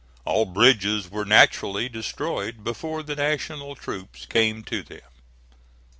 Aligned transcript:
All 0.25 0.45
bridges 0.47 1.11
were 1.11 1.25
naturally 1.25 1.87
destroyed 1.87 2.63
before 2.63 3.03
the 3.03 3.15
National 3.15 3.75
troops 3.75 4.25
came 4.25 4.63
to 4.63 4.81
them. 4.81 5.01